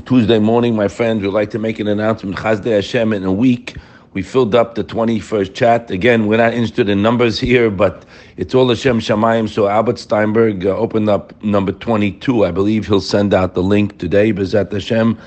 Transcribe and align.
Tuesday 0.00 0.38
morning, 0.38 0.76
my 0.76 0.86
friends, 0.86 1.22
we'd 1.22 1.28
like 1.28 1.48
to 1.48 1.58
make 1.58 1.78
an 1.78 1.88
announcement. 1.88 2.36
Chazdei 2.36 2.74
Hashem 2.74 3.14
in 3.14 3.24
a 3.24 3.32
week. 3.32 3.78
We 4.12 4.20
filled 4.20 4.54
up 4.54 4.74
the 4.74 4.84
21st 4.84 5.54
chat. 5.54 5.90
Again, 5.90 6.26
we're 6.26 6.36
not 6.36 6.52
interested 6.52 6.90
in 6.90 7.00
numbers 7.00 7.40
here, 7.40 7.70
but 7.70 8.04
it's 8.36 8.54
all 8.54 8.68
Hashem 8.68 9.00
Shamayim. 9.00 9.48
So 9.48 9.66
Albert 9.66 9.98
Steinberg 9.98 10.66
uh, 10.66 10.76
opened 10.76 11.08
up 11.08 11.42
number 11.42 11.72
22. 11.72 12.44
I 12.44 12.50
believe 12.50 12.86
he'll 12.86 13.00
send 13.00 13.32
out 13.32 13.54
the 13.54 13.62
link 13.62 13.98
today, 13.98 14.30
Bezat 14.30 14.70
Hashem. 14.70 15.18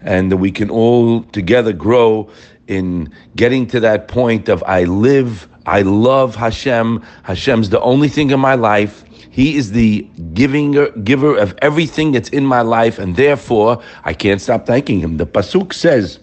And 0.00 0.40
we 0.40 0.50
can 0.50 0.70
all 0.70 1.22
together 1.24 1.74
grow 1.74 2.30
in 2.66 3.12
getting 3.36 3.66
to 3.66 3.80
that 3.80 4.08
point 4.08 4.48
of 4.48 4.64
I 4.66 4.84
live, 4.84 5.46
I 5.66 5.82
love 5.82 6.34
Hashem. 6.34 7.04
Hashem's 7.24 7.68
the 7.68 7.80
only 7.82 8.08
thing 8.08 8.30
in 8.30 8.40
my 8.40 8.54
life. 8.54 9.03
He 9.34 9.56
is 9.56 9.72
the 9.72 10.02
giving 10.32 10.72
giver 11.02 11.36
of 11.36 11.58
everything 11.60 12.12
that's 12.12 12.28
in 12.28 12.46
my 12.46 12.60
life, 12.60 13.00
and 13.00 13.16
therefore 13.16 13.82
I 14.04 14.14
can't 14.14 14.40
stop 14.40 14.64
thanking 14.64 15.00
him. 15.00 15.16
The 15.16 15.26
pasuk 15.26 15.72
says, 15.72 16.20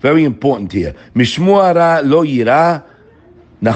very 0.00 0.24
important 0.24 0.70
here, 0.70 0.94
Mishmuara 1.14 2.04
lo 2.04 2.24
yira. 2.24 2.84
A 3.60 3.72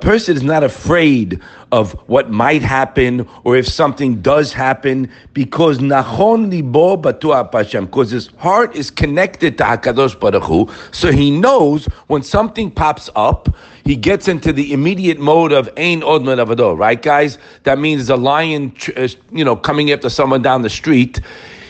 person 0.00 0.36
is 0.36 0.42
not 0.44 0.62
afraid 0.62 1.40
of 1.72 1.92
what 2.08 2.30
might 2.30 2.62
happen 2.62 3.28
or 3.42 3.56
if 3.56 3.66
something 3.66 4.22
does 4.22 4.52
happen 4.52 5.10
because 5.32 5.78
nachon 5.78 6.50
libo 6.50 6.96
b'toah 6.96 7.52
Hashem, 7.52 7.86
because 7.86 8.12
his 8.12 8.28
heart 8.38 8.76
is 8.76 8.92
connected 8.92 9.58
to 9.58 9.64
Hakadosh 9.64 10.20
Baruch 10.20 10.44
Hu, 10.44 10.70
so 10.92 11.10
he 11.10 11.32
knows 11.32 11.86
when 12.06 12.22
something 12.22 12.70
pops 12.70 13.10
up, 13.16 13.48
he 13.84 13.96
gets 13.96 14.28
into 14.28 14.52
the 14.52 14.72
immediate 14.72 15.18
mode 15.18 15.50
of 15.50 15.68
ein 15.76 16.04
od 16.04 16.22
avado, 16.22 16.78
right, 16.78 17.02
guys? 17.02 17.38
That 17.64 17.80
means 17.80 18.08
a 18.08 18.16
lion, 18.16 18.72
uh, 18.96 19.08
you 19.32 19.44
know, 19.44 19.56
coming 19.56 19.90
after 19.90 20.08
someone 20.08 20.42
down 20.42 20.62
the 20.62 20.70
street. 20.70 21.20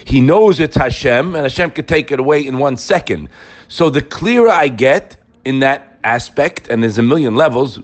He 0.05 0.21
knows 0.21 0.61
it's 0.61 0.77
Hashem, 0.77 1.35
and 1.35 1.45
Hashem 1.45 1.71
could 1.71 1.89
take 1.89 2.13
it 2.13 2.21
away 2.21 2.47
in 2.47 2.59
one 2.59 2.77
second. 2.77 3.31
So 3.69 3.89
the 3.89 4.03
clearer 4.03 4.51
I 4.51 4.69
get 4.69 5.17
in 5.47 5.61
that 5.61 5.94
aspect, 6.05 6.69
and 6.69 6.83
there's 6.83 6.99
a 6.99 7.03
million 7.03 7.35
levels, 7.35 7.81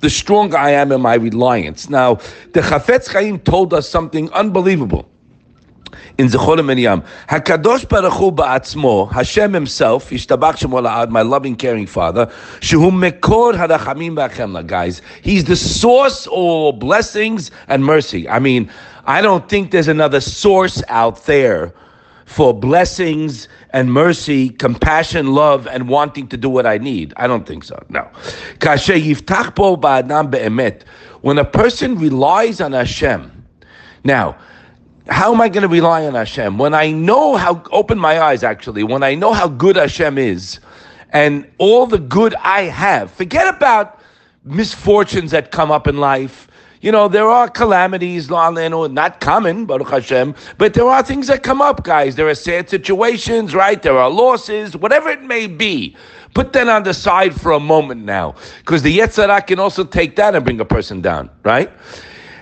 the 0.00 0.10
stronger 0.10 0.56
I 0.56 0.70
am 0.70 0.92
in 0.92 1.00
my 1.00 1.14
reliance. 1.14 1.88
Now, 1.88 2.16
the 2.52 2.60
Chafetz 2.60 3.08
Chaim 3.08 3.38
told 3.38 3.74
us 3.74 3.88
something 3.88 4.30
unbelievable 4.32 5.08
in 6.18 6.28
Zachor 6.28 6.58
LeMiriam. 6.58 7.04
Hakadosh 7.28 7.88
Baruch 7.88 8.12
Hu 8.12 8.32
ba'atzmo, 8.32 9.10
Hashem 9.10 9.52
Himself, 9.52 10.10
Yishtabach 10.10 10.56
Shemo 10.56 11.10
my 11.10 11.22
loving, 11.22 11.56
caring 11.56 11.86
Father, 11.86 12.26
Shehu 12.60 12.90
Mekor 12.90 13.54
Hadachamim 13.54 14.14
Ba'achemla, 14.14 14.66
guys. 14.66 15.02
He's 15.22 15.44
the 15.44 15.56
source 15.56 16.28
of 16.30 16.78
blessings 16.78 17.50
and 17.68 17.84
mercy. 17.84 18.28
I 18.28 18.38
mean, 18.38 18.70
I 19.06 19.20
don't 19.20 19.48
think 19.48 19.70
there's 19.70 19.88
another 19.88 20.20
source 20.20 20.82
out 20.88 21.24
there 21.26 21.74
for 22.26 22.54
blessings 22.54 23.48
and 23.74 23.92
mercy, 23.92 24.50
compassion, 24.50 25.34
love, 25.34 25.66
and 25.66 25.88
wanting 25.88 26.28
to 26.28 26.36
do 26.36 26.48
what 26.48 26.64
I 26.64 26.78
need. 26.78 27.12
I 27.16 27.26
don't 27.26 27.44
think 27.44 27.64
so. 27.64 27.84
No. 27.88 28.08
When 31.22 31.38
a 31.38 31.44
person 31.44 31.98
relies 31.98 32.60
on 32.60 32.72
Hashem, 32.72 33.46
now, 34.04 34.36
how 35.08 35.34
am 35.34 35.40
I 35.40 35.48
going 35.48 35.62
to 35.62 35.68
rely 35.68 36.06
on 36.06 36.14
Hashem? 36.14 36.56
When 36.56 36.72
I 36.72 36.92
know 36.92 37.34
how, 37.34 37.64
open 37.72 37.98
my 37.98 38.20
eyes 38.20 38.44
actually, 38.44 38.84
when 38.84 39.02
I 39.02 39.16
know 39.16 39.32
how 39.32 39.48
good 39.48 39.74
Hashem 39.74 40.18
is 40.18 40.60
and 41.10 41.50
all 41.58 41.86
the 41.86 41.98
good 41.98 42.36
I 42.36 42.62
have, 42.62 43.10
forget 43.10 43.52
about 43.52 43.98
misfortunes 44.44 45.32
that 45.32 45.50
come 45.50 45.72
up 45.72 45.88
in 45.88 45.96
life. 45.96 46.46
You 46.84 46.92
know, 46.92 47.08
there 47.08 47.30
are 47.30 47.48
calamities, 47.48 48.28
not 48.28 49.18
common, 49.20 49.64
Baruch 49.64 49.88
Hashem, 49.88 50.34
but 50.58 50.74
there 50.74 50.84
are 50.84 51.02
things 51.02 51.28
that 51.28 51.42
come 51.42 51.62
up, 51.62 51.82
guys. 51.82 52.16
There 52.16 52.28
are 52.28 52.34
sad 52.34 52.68
situations, 52.68 53.54
right? 53.54 53.82
There 53.82 53.96
are 53.96 54.10
losses, 54.10 54.76
whatever 54.76 55.08
it 55.08 55.22
may 55.22 55.46
be. 55.46 55.96
Put 56.34 56.52
that 56.52 56.68
on 56.68 56.82
the 56.82 56.92
side 56.92 57.40
for 57.40 57.52
a 57.52 57.58
moment 57.58 58.04
now, 58.04 58.34
because 58.58 58.82
the 58.82 58.98
Yetzer 58.98 59.26
Hara 59.26 59.40
can 59.40 59.58
also 59.58 59.82
take 59.82 60.16
that 60.16 60.34
and 60.34 60.44
bring 60.44 60.60
a 60.60 60.64
person 60.66 61.00
down, 61.00 61.30
right? 61.42 61.72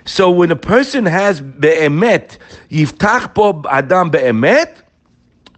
So 0.07 0.29
when 0.29 0.51
a 0.51 0.57
person 0.57 1.07
has 1.07 1.41
be'emet, 1.41 2.39
yiftach 2.69 3.37
po 3.37 3.63
adam 3.71 4.11
be'emet, 4.11 4.83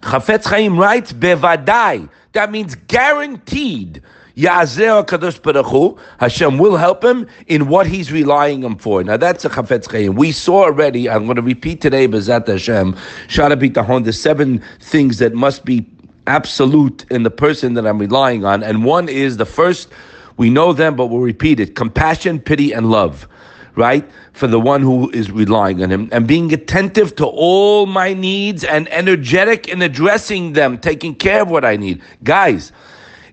Chafetz 0.03 0.45
Chaim 0.45 0.79
writes, 0.79 1.11
bevadai. 1.11 2.07
That 2.33 2.53
means 2.53 2.75
guaranteed. 2.75 4.03
Yazer 4.37 5.07
Kadosh 5.07 5.41
Baruch 5.41 5.99
Hashem 6.19 6.59
will 6.59 6.77
help 6.77 7.05
him 7.05 7.27
in 7.47 7.69
what 7.69 7.87
he's 7.87 8.11
relying 8.11 8.65
him 8.65 8.77
for. 8.77 9.03
Now 9.05 9.17
that's 9.17 9.45
a 9.45 9.49
Chafetz 9.49 9.91
Chaim. 9.91 10.17
We 10.17 10.33
saw 10.33 10.65
already, 10.65 11.09
I'm 11.09 11.25
going 11.25 11.37
to 11.37 11.43
repeat 11.43 11.81
today, 11.81 12.09
Bezat 12.09 12.49
Hashem, 12.49 12.95
Shara 13.29 14.05
the 14.05 14.13
seven 14.13 14.61
things 14.81 15.19
that 15.19 15.35
must 15.35 15.65
be 15.65 15.87
absolute 16.27 17.05
in 17.11 17.23
the 17.23 17.31
person 17.31 17.75
that 17.75 17.87
I'm 17.87 17.99
relying 17.99 18.45
on. 18.45 18.63
And 18.65 18.85
one 18.85 19.09
is 19.09 19.37
the 19.37 19.47
first, 19.47 19.89
we 20.37 20.51
know 20.51 20.73
them, 20.73 20.97
but 20.97 21.07
we'll 21.07 21.21
repeat 21.21 21.61
it 21.61 21.77
compassion, 21.77 22.41
pity, 22.41 22.73
and 22.73 22.91
love 22.91 23.29
right? 23.77 24.09
For 24.35 24.47
the 24.47 24.61
one 24.61 24.83
who 24.83 25.11
is 25.11 25.33
relying 25.33 25.83
on 25.83 25.91
him 25.91 26.09
and 26.13 26.29
being 26.29 26.53
attentive 26.53 27.17
to 27.17 27.27
all 27.27 27.87
my 27.87 28.15
needs 28.15 28.63
and 28.63 28.89
energetic 28.93 29.67
in 29.67 29.83
addressing 29.83 30.53
them, 30.53 30.79
taking 30.79 31.13
care 31.15 31.43
of 31.43 31.51
what 31.51 31.65
I 31.65 31.75
need. 31.77 32.01
Guys, 32.23 32.71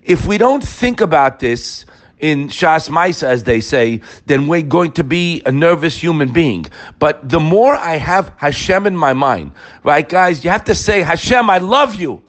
if 0.02 0.26
we 0.26 0.38
don't 0.38 0.62
think 0.62 1.00
about 1.00 1.38
this, 1.40 1.84
in 2.22 2.46
Shas 2.48 2.88
Maisa, 2.88 3.24
as 3.24 3.44
they 3.44 3.60
say, 3.60 4.00
then 4.26 4.46
we're 4.46 4.62
going 4.62 4.92
to 4.92 5.04
be 5.04 5.42
a 5.44 5.52
nervous 5.52 5.98
human 5.98 6.32
being. 6.32 6.64
But 7.00 7.28
the 7.28 7.40
more 7.40 7.74
I 7.74 7.96
have 7.96 8.32
Hashem 8.36 8.86
in 8.86 8.96
my 8.96 9.12
mind, 9.12 9.52
right, 9.82 10.08
guys, 10.08 10.44
you 10.44 10.50
have 10.50 10.64
to 10.64 10.74
say, 10.74 11.02
Hashem, 11.02 11.50
I 11.50 11.58
love 11.58 11.96
you. 11.96 12.22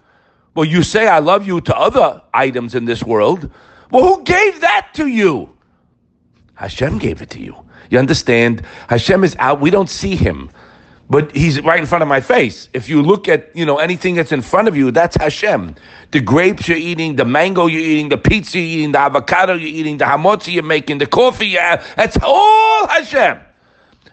Well, 0.56 0.66
you 0.66 0.82
say, 0.82 1.08
I 1.08 1.20
love 1.20 1.46
you 1.46 1.62
to 1.62 1.78
other 1.78 2.22
items 2.34 2.74
in 2.74 2.86
this 2.86 3.04
world. 3.04 3.50
Well, 3.92 4.04
who 4.04 4.24
gave 4.24 4.62
that 4.62 4.90
to 4.96 5.06
you? 5.08 5.56
Hashem 6.56 6.98
gave 6.98 7.22
it 7.22 7.30
to 7.32 7.40
you. 7.40 7.56
You 7.92 8.00
understand? 8.00 8.64
Hashem 8.90 9.24
is 9.24 9.36
out. 9.38 9.62
We 9.62 9.70
don't 9.70 9.90
see 9.90 10.16
him, 10.16 10.50
but 11.14 11.32
he's 11.36 11.62
right 11.62 11.80
in 11.80 11.86
front 11.86 12.02
of 12.02 12.08
my 12.08 12.20
face. 12.20 12.70
If 12.74 12.90
you 12.90 13.04
look 13.04 13.30
at, 13.30 13.56
you 13.56 13.68
know, 13.68 13.78
anything 13.78 14.16
that's 14.16 14.32
in 14.32 14.42
front 14.42 14.68
of 14.68 14.76
you, 14.76 14.90
that's 14.90 15.16
Hashem. 15.16 15.76
The 16.10 16.20
grapes 16.20 16.68
you're 16.68 16.76
eating, 16.76 17.18
the 17.18 17.24
mango 17.24 17.68
you're 17.68 17.82
eating, 17.82 18.10
the 18.10 18.18
pizza 18.18 18.58
you're 18.58 18.80
eating, 18.80 18.94
the 18.94 19.00
avocado 19.00 19.54
you're 19.54 19.70
eating, 19.70 20.00
the 20.00 20.06
hamotzi 20.06 20.54
you're 20.56 20.64
making, 20.64 20.98
the 20.98 21.06
coffee 21.06 21.50
you 21.50 21.60
have, 21.60 21.88
that's 21.96 22.18
all 22.24 22.88
Hashem. 22.88 23.40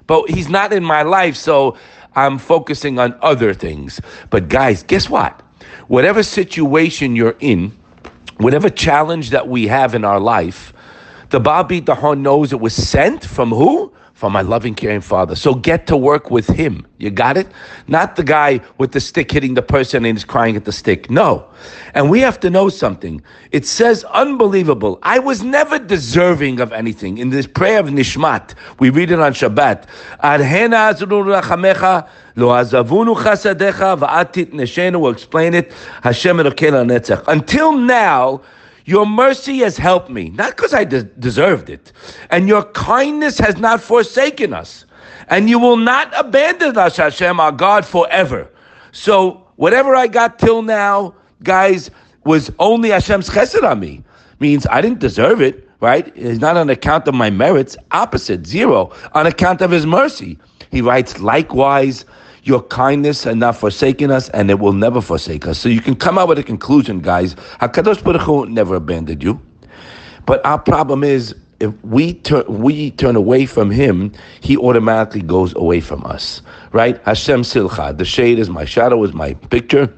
But 0.07 0.29
he's 0.29 0.51
not 0.51 0.75
in 0.75 0.85
my 0.85 1.01
life, 1.01 1.37
so 1.37 1.79
I'm 2.17 2.37
focusing 2.37 2.99
on 2.99 3.19
other 3.23 3.55
things. 3.55 3.99
But 4.29 4.51
guys, 4.51 4.83
guess 4.83 5.09
what? 5.09 5.41
Whatever 5.89 6.23
situation 6.23 7.17
you're 7.17 7.37
in, 7.41 7.73
whatever 8.37 8.69
challenge 8.69 9.31
that 9.31 9.49
we 9.49 9.67
have 9.69 9.95
in 9.95 10.05
our 10.05 10.21
life, 10.21 10.75
the 11.31 11.41
Baal 11.41 11.65
Bitachon 11.65 12.21
knows 12.21 12.53
it 12.53 12.61
was 12.61 12.75
sent 12.75 13.25
from 13.25 13.53
who? 13.53 13.91
From 14.21 14.35
my 14.35 14.43
loving, 14.43 14.75
caring 14.75 15.01
father. 15.01 15.35
So 15.35 15.55
get 15.55 15.87
to 15.87 15.97
work 15.97 16.31
with 16.31 16.47
him. 16.47 16.87
You 16.99 17.09
got 17.09 17.39
it? 17.39 17.47
Not 17.89 18.17
the 18.17 18.23
guy 18.23 18.61
with 18.77 18.93
the 18.93 19.01
stick 19.01 19.33
hitting 19.33 19.55
the 19.55 19.63
person 19.63 20.05
and 20.05 20.15
he's 20.15 20.27
crying 20.27 20.57
at 20.57 20.67
the 20.67 20.73
stick. 20.73 21.11
No. 21.11 21.47
And 21.95 22.11
we 22.11 22.21
have 22.21 22.39
to 22.41 22.51
know 22.51 22.69
something. 22.69 23.23
It 23.51 23.65
says 23.65 24.05
unbelievable. 24.05 24.99
I 25.05 25.21
was 25.21 25.43
never 25.43 25.79
deserving 25.79 26.61
of 26.61 26.71
anything. 26.71 27.17
In 27.17 27.31
this 27.31 27.47
prayer 27.47 27.81
of 27.81 27.87
Nishmat, 27.87 28.53
we 28.79 28.91
read 28.91 29.11
it 29.11 29.21
on 29.21 29.33
Shabbat. 29.33 29.87
We'll 35.01 35.11
explain 35.11 35.55
it. 35.55 35.73
Hashem. 36.03 36.41
Until 37.27 37.73
now, 37.73 38.43
your 38.91 39.07
mercy 39.07 39.59
has 39.59 39.77
helped 39.77 40.11
me, 40.11 40.31
not 40.31 40.57
because 40.57 40.75
I 40.75 40.83
de- 40.83 41.05
deserved 41.05 41.71
it. 41.71 41.93
And 42.31 42.49
your 42.49 42.65
kindness 42.73 43.39
has 43.39 43.57
not 43.57 43.81
forsaken 43.81 44.53
us. 44.53 44.85
And 45.29 45.49
you 45.49 45.61
will 45.61 45.77
not 45.77 46.13
abandon 46.19 46.77
us, 46.77 46.97
Hashem, 46.97 47.39
our 47.39 47.53
God, 47.53 47.87
forever. 47.87 48.51
So, 48.91 49.47
whatever 49.57 49.95
I 49.95 50.09
got 50.09 50.41
till 50.41 50.63
now, 50.63 51.15
guys, 51.45 51.93
was 52.25 52.51
only 52.59 52.89
Hashem's 52.91 53.31
chesed 53.31 53.63
on 53.63 53.79
me. 53.79 54.03
Means 54.41 54.67
I 54.69 54.81
didn't 54.81 54.99
deserve 54.99 55.41
it, 55.41 55.69
right? 55.79 56.13
It's 56.17 56.41
not 56.41 56.57
on 56.57 56.69
account 56.69 57.07
of 57.07 57.15
my 57.15 57.31
merits. 57.31 57.77
Opposite, 57.93 58.45
zero. 58.45 58.93
On 59.15 59.25
account 59.25 59.61
of 59.61 59.71
His 59.71 59.87
mercy. 59.87 60.37
He 60.73 60.81
writes, 60.83 61.21
likewise, 61.21 62.05
your 62.45 62.63
kindness 62.63 63.27
and 63.27 63.41
not 63.41 63.57
forsaken 63.57 64.11
us, 64.11 64.29
and 64.31 64.51
it 64.51 64.59
will 64.59 64.73
never 64.73 65.01
forsake 65.01 65.47
us. 65.47 65.59
So 65.59 65.69
you 65.69 65.81
can 65.81 65.97
come 65.97 66.19
out 66.19 66.29
with 66.29 66.39
a 66.39 66.43
conclusion, 66.43 67.01
guys. 67.01 67.35
Hakadosh 67.61 68.03
Baruch 68.03 68.23
Hu 68.23 68.47
never 68.47 68.75
abandoned 68.77 69.23
you, 69.23 69.41
but 70.27 70.45
our 70.45 70.59
problem 70.59 71.05
is 71.05 71.35
if 71.61 71.73
we 71.85 72.15
turn 72.15 72.45
we 72.49 72.91
turn 72.93 73.17
away 73.17 73.47
from 73.47 73.71
Him, 73.71 74.13
He 74.41 74.57
automatically 74.57 75.23
goes 75.23 75.55
away 75.55 75.81
from 75.81 76.05
us. 76.05 76.43
Right? 76.73 77.01
Hashem 77.05 77.43
Silcha. 77.43 77.97
The 77.97 78.05
shade 78.05 78.39
is 78.39 78.49
my 78.49 78.65
shadow, 78.65 79.03
is 79.05 79.13
my 79.13 79.35
picture. 79.35 79.95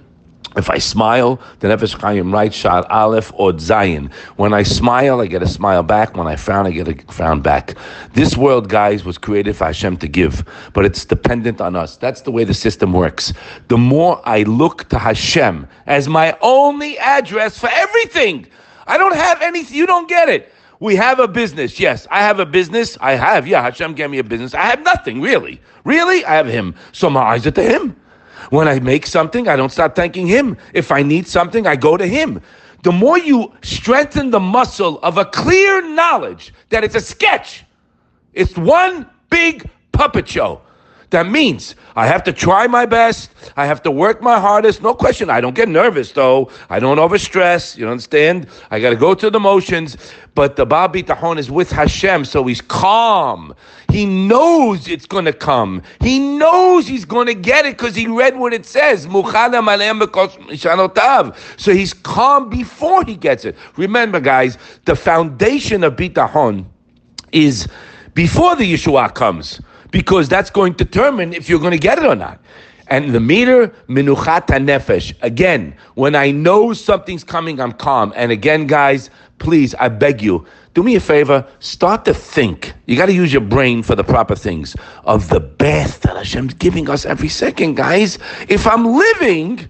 If 0.57 0.69
I 0.69 0.79
smile, 0.79 1.41
the 1.61 1.69
Nefesh 1.69 1.99
Chaim 2.01 2.33
writes 2.33 2.57
Shad 2.57 2.85
Aleph 2.91 3.33
or 3.35 3.53
Zayin. 3.53 4.13
When 4.37 4.53
I 4.53 4.63
smile, 4.63 5.21
I 5.21 5.27
get 5.27 5.43
a 5.43 5.49
smile 5.49 5.83
back. 5.83 6.17
When 6.17 6.27
I 6.27 6.37
frown, 6.37 6.67
I 6.67 6.71
get 6.71 6.89
a 6.89 7.13
frown 7.13 7.41
back. 7.41 7.75
This 8.13 8.37
world, 8.37 8.69
guys, 8.69 9.05
was 9.05 9.17
created 9.19 9.57
for 9.57 9.65
Hashem 9.65 9.97
to 9.99 10.09
give, 10.09 10.45
but 10.75 10.85
it's 10.85 11.05
dependent 11.05 11.61
on 11.61 11.75
us. 11.75 11.97
That's 11.97 12.23
the 12.23 12.31
way 12.31 12.45
the 12.45 12.55
system 12.55 12.93
works. 12.93 13.33
The 13.69 13.79
more 13.79 14.21
I 14.25 14.43
look 14.43 14.89
to 14.91 14.99
Hashem 14.99 15.67
as 15.87 16.09
my 16.09 16.37
only 16.43 16.99
address 16.99 17.59
for 17.59 17.71
everything, 17.73 18.47
I 18.87 18.99
don't 18.99 19.15
have 19.17 19.41
anything. 19.41 19.77
You 19.77 19.87
don't 19.87 20.09
get 20.09 20.29
it. 20.29 20.53
We 20.81 20.97
have 20.97 21.21
a 21.21 21.29
business. 21.29 21.79
Yes, 21.79 22.09
I 22.11 22.23
have 22.23 22.41
a 22.41 22.47
business. 22.47 22.99
I 23.01 23.13
have. 23.13 23.47
Yeah, 23.47 23.63
Hashem 23.63 23.95
gave 23.95 24.11
me 24.11 24.19
a 24.19 24.25
business. 24.25 24.53
I 24.53 24.63
have 24.63 24.83
nothing, 24.83 25.21
really. 25.21 25.61
Really? 25.85 26.25
I 26.25 26.35
have 26.35 26.49
Him. 26.49 26.75
So 26.91 27.09
my 27.09 27.23
eyes 27.23 27.47
are 27.47 27.53
to 27.53 27.63
Him. 27.63 27.97
When 28.51 28.69
I 28.69 28.81
make 28.81 29.07
something, 29.07 29.49
I 29.49 29.57
don't 29.57 29.73
stop 29.73 29.95
thanking 29.95 30.27
Him. 30.27 30.57
If 30.75 30.93
I 30.93 31.03
need 31.03 31.27
something, 31.27 31.67
I 31.67 31.77
go 31.77 31.97
to 31.97 32.07
Him. 32.07 32.41
The 32.83 32.93
more 32.93 33.19
you 33.19 33.53
strengthen 33.63 34.31
the 34.31 34.41
muscle 34.41 34.99
of 35.01 35.17
a 35.19 35.25
clear 35.25 35.87
knowledge 35.95 36.53
that 36.71 36.83
it's 36.83 36.97
a 36.97 37.01
sketch, 37.01 37.65
it's 38.35 38.57
one 38.57 39.09
big 39.31 39.71
puppet 39.93 40.29
show. 40.29 40.61
That 41.13 41.31
means 41.31 41.77
I 41.95 42.07
have 42.07 42.25
to 42.25 42.33
try 42.33 42.67
my 42.67 42.87
best. 42.87 43.31
I 43.55 43.67
have 43.67 43.83
to 43.83 43.91
work 43.91 44.23
my 44.23 44.41
hardest. 44.41 44.83
No 44.83 44.95
question. 44.95 45.29
I 45.29 45.43
don't 45.43 45.55
get 45.55 45.69
nervous 45.69 46.13
though. 46.13 46.51
I 46.71 46.81
don't 46.81 46.97
overstress. 46.97 47.77
You 47.77 47.87
understand? 47.87 48.49
I 48.71 48.81
got 48.81 48.91
to 48.91 48.97
go 48.97 49.15
through 49.15 49.31
the 49.31 49.41
motions. 49.41 49.99
But 50.35 50.57
the 50.57 50.65
Baal 50.65 50.89
Bitachon 50.89 51.37
is 51.37 51.51
with 51.51 51.71
Hashem, 51.71 52.25
so 52.25 52.47
he's 52.47 52.63
calm. 52.63 53.55
He 53.91 54.07
knows 54.07 54.89
it's 54.89 55.05
going 55.05 55.27
to 55.27 55.35
come. 55.35 55.83
He 56.01 56.19
knows 56.19 56.89
he's 56.89 57.05
going 57.05 57.27
to 57.27 57.35
get 57.35 57.67
it 57.67 57.77
because 57.77 57.95
he 57.95 58.07
read 58.07 58.39
what 58.39 58.55
it 58.55 58.65
says. 58.65 59.03
So 59.03 59.23
he's 61.75 61.93
calm 61.93 62.49
before 62.49 63.05
he 63.05 63.17
gets 63.17 63.45
it. 63.45 63.55
Remember, 63.77 64.19
guys, 64.19 64.57
the 64.87 64.97
foundation 64.97 65.85
of 65.85 65.97
Bitachon 65.97 66.65
is 67.33 67.69
before 68.15 68.57
the 68.57 68.73
Yeshua 68.73 69.15
comes 69.15 69.61
because 69.93 70.29
that's 70.29 70.51
going 70.51 70.75
to 70.75 70.85
determine 70.85 71.33
if 71.33 71.49
you're 71.49 71.61
going 71.61 71.73
to 71.73 71.79
get 71.79 71.99
it 71.99 72.05
or 72.05 72.17
not. 72.17 72.41
And 72.89 73.15
the 73.15 73.21
meter, 73.21 73.69
minuchat 73.89 74.47
nefesh. 74.47 75.15
Again, 75.23 75.77
when 75.95 76.17
I 76.17 76.33
know 76.33 76.73
something's 76.73 77.23
coming, 77.23 77.61
I'm 77.61 77.73
calm. 77.73 78.13
And 78.17 78.33
again, 78.33 78.67
guys, 78.67 79.09
please, 79.39 79.75
I 79.77 79.89
beg 79.89 80.21
you, 80.21 80.45
do 80.75 80.83
me 80.83 80.97
a 80.97 81.01
favor, 81.01 81.47
start 81.61 82.05
to 82.07 82.15
think. 82.15 82.73
You 82.87 82.97
got 82.97 83.07
to 83.07 83.13
use 83.13 83.33
your 83.33 83.43
brain 83.43 83.83
for 83.83 83.95
the 83.95 84.05
proper 84.05 84.35
things 84.35 84.75
of 85.05 85.29
the 85.29 85.41
best 85.41 86.03
that 86.03 86.17
Hashem's 86.17 86.55
giving 86.55 86.91
us 86.91 87.07
every 87.07 87.29
second, 87.29 87.77
guys. 87.77 88.19
If 88.49 88.67
I'm 88.67 88.85
living, 88.85 89.69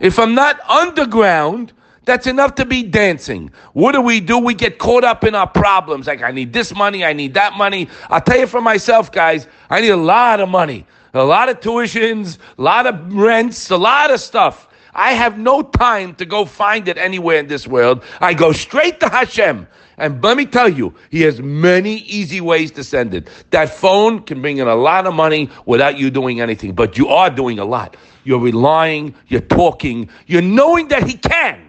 if 0.00 0.18
I'm 0.18 0.34
not 0.34 0.60
underground, 0.68 1.72
that's 2.08 2.26
enough 2.26 2.54
to 2.56 2.64
be 2.64 2.82
dancing. 2.82 3.50
What 3.74 3.92
do 3.92 4.00
we 4.00 4.20
do? 4.20 4.38
We 4.38 4.54
get 4.54 4.78
caught 4.78 5.04
up 5.04 5.24
in 5.24 5.34
our 5.34 5.46
problems. 5.46 6.06
Like, 6.06 6.22
I 6.22 6.30
need 6.30 6.52
this 6.52 6.74
money, 6.74 7.04
I 7.04 7.12
need 7.12 7.34
that 7.34 7.52
money. 7.54 7.88
I'll 8.08 8.20
tell 8.20 8.38
you 8.38 8.46
for 8.46 8.60
myself, 8.60 9.12
guys, 9.12 9.46
I 9.68 9.80
need 9.80 9.90
a 9.90 9.96
lot 9.96 10.40
of 10.40 10.48
money, 10.48 10.86
a 11.14 11.24
lot 11.24 11.48
of 11.48 11.60
tuitions, 11.60 12.38
a 12.56 12.62
lot 12.62 12.86
of 12.86 13.12
rents, 13.12 13.70
a 13.70 13.76
lot 13.76 14.10
of 14.10 14.20
stuff. 14.20 14.68
I 14.94 15.12
have 15.12 15.38
no 15.38 15.62
time 15.62 16.14
to 16.16 16.24
go 16.24 16.44
find 16.44 16.88
it 16.88 16.98
anywhere 16.98 17.38
in 17.38 17.46
this 17.46 17.68
world. 17.68 18.02
I 18.20 18.34
go 18.34 18.52
straight 18.52 18.98
to 19.00 19.08
Hashem. 19.08 19.68
And 19.98 20.22
let 20.22 20.36
me 20.36 20.46
tell 20.46 20.68
you, 20.68 20.94
he 21.10 21.22
has 21.22 21.40
many 21.42 21.96
easy 21.98 22.40
ways 22.40 22.70
to 22.72 22.84
send 22.84 23.14
it. 23.14 23.28
That 23.50 23.68
phone 23.68 24.22
can 24.22 24.40
bring 24.40 24.58
in 24.58 24.68
a 24.68 24.76
lot 24.76 25.06
of 25.06 25.14
money 25.14 25.50
without 25.66 25.98
you 25.98 26.10
doing 26.10 26.40
anything, 26.40 26.72
but 26.72 26.96
you 26.96 27.08
are 27.08 27.30
doing 27.30 27.58
a 27.58 27.64
lot. 27.64 27.96
You're 28.24 28.40
relying, 28.40 29.14
you're 29.26 29.40
talking, 29.40 30.08
you're 30.26 30.42
knowing 30.42 30.88
that 30.88 31.06
he 31.06 31.14
can. 31.14 31.67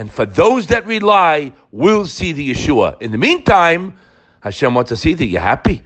And 0.00 0.10
for 0.10 0.24
those 0.24 0.66
that 0.68 0.86
rely, 0.86 1.52
will 1.72 2.06
see 2.06 2.32
the 2.32 2.52
Yeshua. 2.52 2.98
In 3.02 3.12
the 3.12 3.18
meantime, 3.18 3.94
Hashem 4.40 4.72
wants 4.72 4.88
to 4.88 4.96
see 4.96 5.12
that 5.12 5.26
you're 5.26 5.42
happy. 5.42 5.82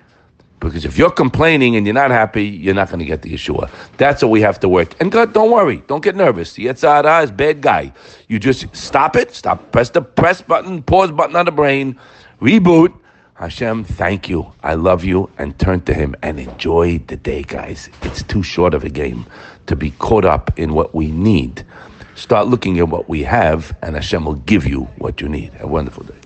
Because 0.60 0.84
if 0.84 0.96
you're 0.96 1.10
complaining 1.10 1.74
and 1.74 1.84
you're 1.84 1.94
not 1.94 2.12
happy, 2.12 2.44
you're 2.44 2.76
not 2.76 2.90
going 2.90 3.00
to 3.00 3.04
get 3.04 3.22
the 3.22 3.34
Yeshua. 3.34 3.68
That's 3.96 4.22
what 4.22 4.30
we 4.30 4.40
have 4.40 4.60
to 4.60 4.68
work. 4.68 4.94
And 5.00 5.10
God, 5.10 5.34
don't 5.34 5.50
worry. 5.50 5.78
Don't 5.88 6.04
get 6.04 6.14
nervous. 6.14 6.52
The 6.52 6.66
Yetzer 6.66 7.02
Hara 7.02 7.24
is 7.24 7.32
bad 7.32 7.60
guy. 7.60 7.92
You 8.28 8.38
just 8.38 8.64
stop 8.74 9.16
it. 9.16 9.34
Stop. 9.34 9.72
Press 9.72 9.90
the 9.90 10.02
press 10.02 10.40
button, 10.40 10.84
pause 10.84 11.10
button 11.10 11.34
on 11.34 11.46
the 11.46 11.50
brain. 11.50 11.98
Reboot. 12.40 12.96
Hashem, 13.34 13.82
thank 13.82 14.28
you. 14.28 14.52
I 14.62 14.74
love 14.74 15.02
you. 15.02 15.28
And 15.38 15.58
turn 15.58 15.80
to 15.86 15.92
Him 15.92 16.14
and 16.22 16.38
enjoy 16.38 16.98
the 17.08 17.16
day, 17.16 17.42
guys. 17.42 17.90
It's 18.02 18.22
too 18.22 18.44
short 18.44 18.74
of 18.74 18.84
a 18.84 18.90
game 18.90 19.26
to 19.66 19.74
be 19.74 19.90
caught 19.90 20.24
up 20.24 20.56
in 20.56 20.72
what 20.72 20.94
we 20.94 21.10
need. 21.10 21.66
Start 22.14 22.46
looking 22.46 22.78
at 22.78 22.88
what 22.88 23.08
we 23.08 23.24
have, 23.24 23.76
and 23.82 23.96
Hashem 23.96 24.24
will 24.24 24.34
give 24.34 24.66
you 24.66 24.82
what 24.98 25.20
you 25.20 25.28
need. 25.28 25.52
Have 25.54 25.64
a 25.64 25.66
wonderful 25.66 26.04
day. 26.04 26.23